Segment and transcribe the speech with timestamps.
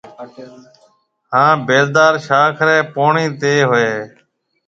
[1.33, 3.25] هانَ بيلدار شاخ ري پوڻِي
[3.69, 3.99] هوئي هيَ۔